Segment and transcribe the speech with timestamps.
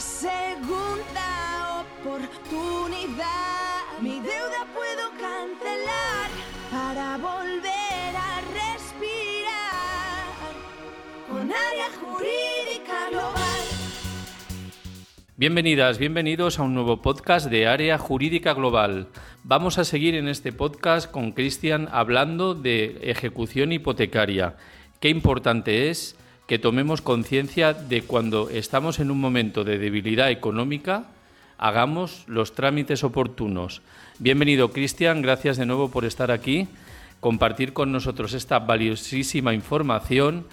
[0.00, 3.82] segunda oportunidad.
[4.00, 6.30] Mi deuda puedo cancelar
[6.70, 10.26] para volver a respirar
[11.28, 13.60] con área jurídica global.
[15.36, 19.08] Bienvenidas, bienvenidos a un nuevo podcast de Área Jurídica Global.
[19.42, 24.56] Vamos a seguir en este podcast con Cristian hablando de ejecución hipotecaria.
[25.00, 26.16] Qué importante es
[26.48, 31.04] que tomemos conciencia de cuando estamos en un momento de debilidad económica,
[31.58, 33.82] hagamos los trámites oportunos.
[34.18, 36.66] Bienvenido Cristian, gracias de nuevo por estar aquí,
[37.20, 40.46] compartir con nosotros esta valiosísima información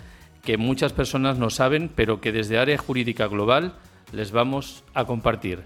[0.43, 3.73] que muchas personas no saben, pero que desde Área Jurídica Global
[4.11, 5.63] les vamos a compartir.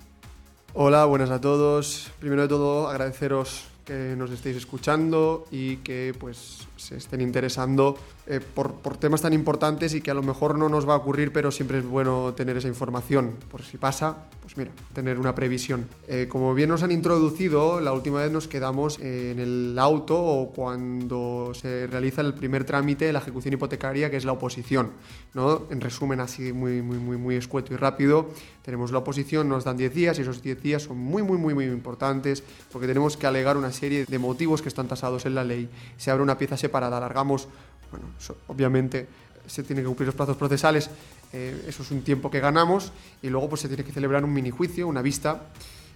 [0.76, 2.12] Hola, buenas a todos.
[2.20, 7.98] Primero de todo, agradeceros que nos estéis escuchando y que pues se estén interesando
[8.30, 10.98] eh, por, por, temas tan importantes y que a lo mejor no nos va a
[10.98, 13.34] ocurrir, pero siempre es bueno tener esa información.
[13.50, 15.88] Por si pasa, pues mira, tener una previsión.
[16.08, 20.52] Eh, como bien nos han introducido, la última vez nos quedamos en el auto o
[20.52, 24.92] cuando se realiza el primer trámite de la ejecución hipotecaria, que es la oposición.
[25.34, 25.64] ¿no?
[25.70, 28.30] En resumen, así muy, muy, muy, muy escueto y rápido,
[28.64, 31.54] tenemos la oposición, nos dan 10 días y esos 10 días son muy, muy, muy,
[31.54, 35.44] muy importantes porque tenemos que alegar una serie de motivos que están tasados en la
[35.44, 35.70] ley.
[35.98, 37.48] Se abre una pieza separada, alargamos
[37.92, 38.06] bueno,
[38.48, 39.08] obviamente
[39.48, 40.90] se tienen que cumplir los plazos procesales,
[41.34, 44.34] eh, eso es un tiempo que ganamos, y luego pues, se tiene que celebrar un
[44.34, 45.48] mini juicio, una vista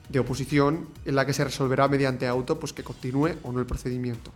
[0.09, 3.65] de oposición en la que se resolverá mediante auto pues, que continúe o no el
[3.65, 4.31] procedimiento.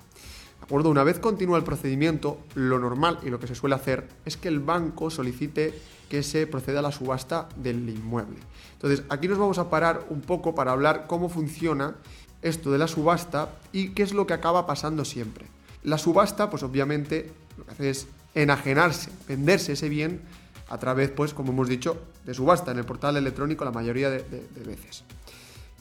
[0.60, 0.90] ¿De acuerdo?
[0.90, 4.48] Una vez continúa el procedimiento, lo normal y lo que se suele hacer es que
[4.48, 5.74] el banco solicite
[6.10, 8.38] que se proceda a la subasta del inmueble.
[8.74, 11.96] Entonces, aquí nos vamos a parar un poco para hablar cómo funciona
[12.42, 15.46] esto de la subasta y qué es lo que acaba pasando siempre.
[15.88, 20.20] La subasta, pues obviamente lo que hace es enajenarse, venderse ese bien
[20.68, 24.22] a través, pues, como hemos dicho, de subasta en el portal electrónico la mayoría de,
[24.66, 25.06] veces.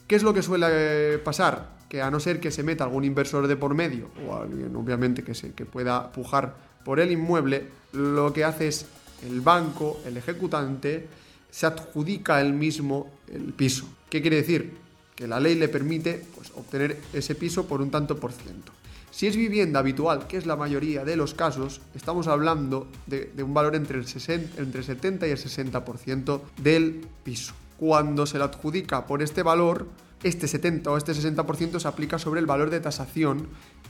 [0.07, 1.71] ¿Qué es lo que suele pasar?
[1.89, 5.25] Que a no ser que se meta algún inversor de por medio, o alguien obviamente
[5.25, 8.85] que, se, que pueda pujar por el inmueble, lo que hace es
[9.27, 11.05] el banco, el ejecutante,
[11.51, 13.85] se adjudica él mismo el piso.
[14.09, 14.77] ¿Qué quiere decir?
[15.17, 18.71] Que la ley le permite pues, obtener ese piso por un tanto por ciento.
[19.17, 23.51] Si es vivienda habitual, que es la mayoría de los casos, estamos hablando de, un
[23.51, 27.55] valor entre el, 60, entre el 70 y el 60% del piso.
[27.79, 29.87] Cuando se le adjudica por este valor,
[30.21, 33.47] este 70 o este 60% se aplica sobre el valor de tasación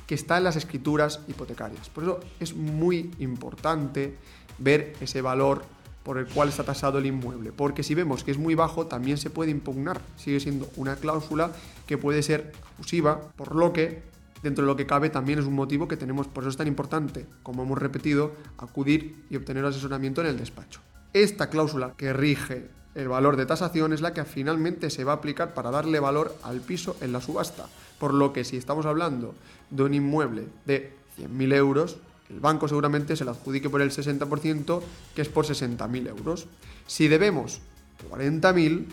[0.07, 1.89] que está en las escrituras hipotecarias.
[1.89, 4.15] Por eso es muy importante
[4.59, 5.65] ver ese valor
[6.05, 9.17] por el cual está tasado el inmueble, porque si vemos que es muy bajo también
[9.17, 11.51] se puede impugnar, sigue siendo una cláusula
[11.85, 15.55] que puede ser abusiva, por lo que dentro de lo que cabe también es un
[15.55, 20.21] motivo que tenemos, por eso es tan importante, como hemos repetido, acudir y obtener asesoramiento
[20.21, 20.81] en el despacho.
[21.13, 25.15] Esta cláusula que rige el valor de tasación es la que finalmente se va a
[25.15, 27.67] aplicar para darle valor al piso en la subasta,
[27.99, 29.35] por lo que si estamos hablando
[29.69, 31.97] de un inmueble de 100.000 euros,
[32.29, 34.81] el banco seguramente se lo adjudique por el 60%,
[35.15, 36.47] que es por 60.000 euros.
[36.87, 37.61] Si debemos
[38.09, 38.85] 40.000,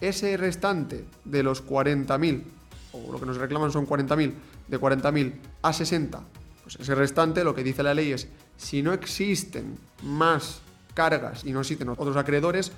[0.00, 2.42] ese restante de los 40.000,
[2.92, 4.32] o lo que nos reclaman son 40.000,
[4.70, 6.20] de 40.000 a 60,
[6.62, 10.60] pues ese restante lo que dice la ley es, si no existen más
[10.94, 12.72] cargas y no existen otros acreedores,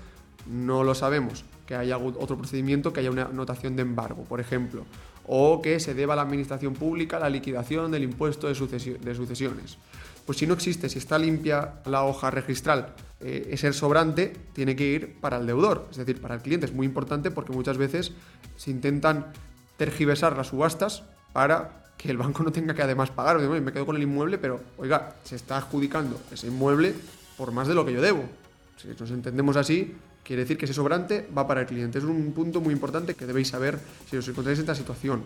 [0.47, 4.85] no lo sabemos, que haya otro procedimiento, que haya una notación de embargo, por ejemplo,
[5.27, 9.79] o que se deba a la administración pública la liquidación del impuesto de, sucesiones.
[10.27, 14.87] Pues si no existe, si está limpia la hoja registral, eh, ese sobrante tiene que
[14.87, 16.67] ir para el deudor, es decir, para el cliente.
[16.67, 18.13] Es muy importante porque muchas veces
[18.57, 19.33] se intentan
[19.77, 23.39] tergiversar las subastas para que el banco no tenga que además pagar.
[23.39, 26.95] Me quedo con el inmueble, pero oiga, se está adjudicando ese inmueble
[27.37, 28.25] por más de lo que yo debo.
[28.77, 29.95] Si nos entendemos así,
[30.25, 31.99] quiere decir que ese sobrante va para el cliente.
[31.99, 33.79] Es un punto muy importante que debéis saber
[34.11, 35.23] si os encontráis en esta situación.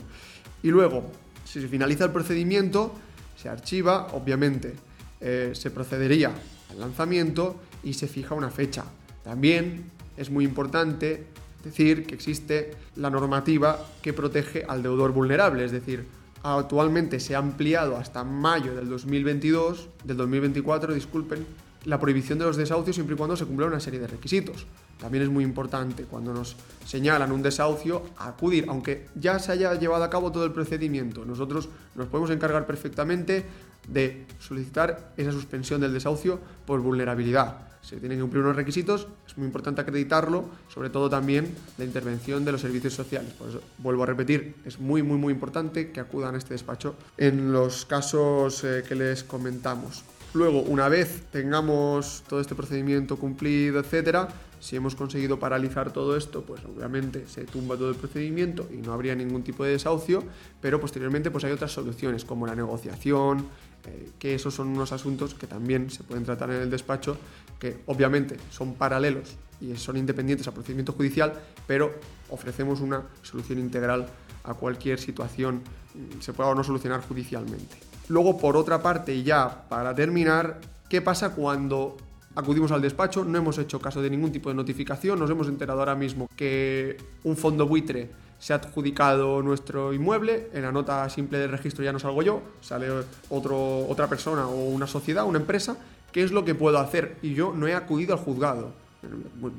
[0.63, 1.11] Y luego,
[1.45, 2.93] si se finaliza el procedimiento,
[3.37, 4.75] se archiva, obviamente,
[5.21, 6.33] eh, se procedería
[6.71, 8.85] al lanzamiento y se fija una fecha.
[9.25, 11.27] También es muy importante
[11.67, 16.07] decir que existe la normativa que protege al deudor vulnerable, es decir,
[16.43, 21.47] actualmente se ha ampliado hasta mayo del 2022, del 2024, disculpen,
[21.85, 24.67] la prohibición de los desahucios siempre y cuando se cumpla una serie de requisitos.
[24.99, 30.03] También es muy importante cuando nos señalan un desahucio acudir, aunque ya se haya llevado
[30.03, 31.25] a cabo todo el procedimiento.
[31.25, 33.45] Nosotros nos podemos encargar perfectamente
[33.87, 37.76] de solicitar esa suspensión del desahucio por vulnerabilidad.
[37.87, 42.45] Se tienen que cumplir unos requisitos, es muy importante acreditarlo, sobre todo también la intervención
[42.45, 43.33] de los servicios sociales.
[43.35, 46.97] Por eso, vuelvo a repetir, es muy, muy, muy importante que acudan a este despacho
[47.17, 50.03] en los casos eh, que les comentamos.
[50.35, 56.43] Luego, una vez tengamos todo este procedimiento cumplido, etcétera, si hemos conseguido paralizar todo esto,
[56.43, 60.25] pues obviamente se tumba todo el procedimiento y no habría ningún tipo de desahucio,
[60.61, 63.47] pero posteriormente pues hay otras soluciones como la negociación,
[63.87, 67.17] eh, que esos son unos asuntos que también se pueden tratar en el despacho,
[67.59, 71.33] que obviamente son paralelos y son independientes al procedimiento judicial,
[71.67, 71.95] pero
[72.31, 74.07] ofrecemos una solución integral
[74.45, 75.63] a cualquier situación
[75.95, 77.77] mm, se pueda o no solucionar judicialmente.
[78.09, 81.97] Luego, por otra parte, y ya para terminar, ¿qué pasa cuando
[82.37, 83.25] acudimos al despacho?
[83.25, 86.97] No hemos hecho caso de ningún tipo de notificación, nos hemos enterado ahora mismo que
[87.25, 91.93] un fondo buitre se ha adjudicado nuestro inmueble, en la nota simple del registro ya
[91.93, 92.89] no salgo yo, sale
[93.31, 95.77] otro, otra persona o una sociedad, una empresa,
[96.17, 97.19] ¿qué es lo que puedo hacer?
[97.21, 98.73] Y yo no he acudido al juzgado.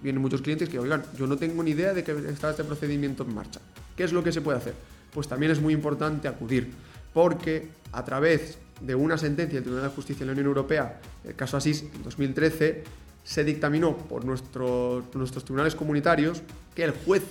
[0.01, 3.21] Vienen muchos clientes que, oigan, yo no tengo ni idea de que está este procedimiento
[3.21, 3.59] en marcha.
[3.95, 4.73] ¿Qué es lo que se puede hacer?
[5.13, 6.71] Pues también es muy importante acudir,
[7.13, 11.35] porque a través de una sentencia del Tribunal de Justicia de la Unión Europea, el
[11.35, 12.83] caso Asís, en 2013,
[13.23, 16.41] se dictaminó por nuestros, nuestros tribunales comunitarios
[16.73, 17.21] que el juez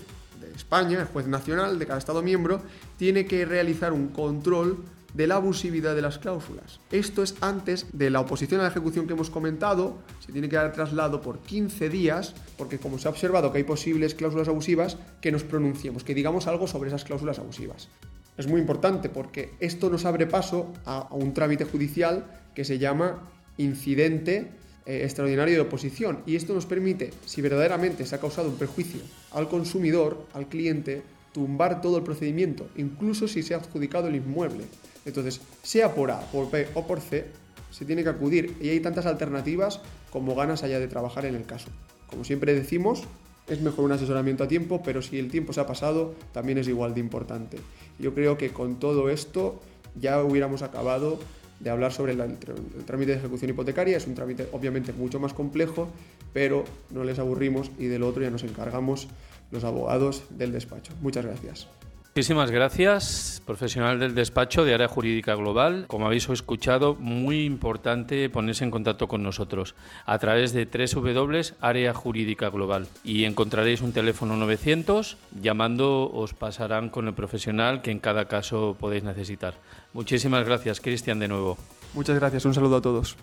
[0.40, 2.62] de España, el juez nacional de cada Estado miembro,
[2.96, 4.84] tiene que realizar un control
[5.16, 6.78] de la abusividad de las cláusulas.
[6.92, 10.56] Esto es antes de la oposición a la ejecución que hemos comentado, se tiene que
[10.56, 14.98] dar traslado por 15 días, porque como se ha observado que hay posibles cláusulas abusivas,
[15.22, 17.88] que nos pronunciemos, que digamos algo sobre esas cláusulas abusivas.
[18.36, 23.22] Es muy importante porque esto nos abre paso a, un trámite judicial que se llama
[23.56, 24.52] incidente
[24.84, 29.00] eh, extraordinario de oposición y esto nos permite, si verdaderamente se ha causado un perjuicio
[29.32, 31.02] al consumidor, al cliente,
[31.36, 34.64] tumbar todo el procedimiento, incluso si se ha adjudicado el inmueble.
[35.04, 37.26] Entonces, sea por A, por B o por C,
[37.70, 41.44] se tiene que acudir y hay tantas alternativas como ganas allá de trabajar en el
[41.44, 41.68] caso.
[42.06, 43.02] Como siempre decimos,
[43.48, 46.68] es mejor un asesoramiento a tiempo, pero si el tiempo se ha pasado, también es
[46.68, 47.58] igual de importante.
[47.98, 49.60] Yo creo que con todo esto
[49.94, 51.18] ya hubiéramos acabado
[51.60, 52.36] de hablar sobre el, el,
[52.84, 53.96] trámite de ejecución hipotecaria.
[53.96, 55.88] Es un trámite obviamente mucho más complejo,
[56.32, 59.08] pero no les aburrimos y del otro ya nos encargamos
[59.50, 60.92] los abogados del despacho.
[61.00, 61.68] Muchas gracias.
[62.16, 65.84] Muchísimas gracias, profesional del despacho de área jurídica global.
[65.86, 69.74] Como habéis escuchado, muy importante ponerse en contacto con nosotros
[70.06, 75.18] a través de W área jurídica global y encontraréis un teléfono 900.
[75.42, 79.52] Llamando os pasarán con el profesional que en cada caso podéis necesitar.
[79.92, 81.58] Muchísimas gracias, Cristian, de nuevo.
[81.92, 83.14] Muchas gracias, un saludo a todos.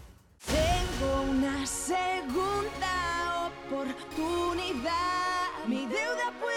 [0.45, 4.93] Tengo una segunda oportunidad.
[5.67, 6.52] Mi deuda puede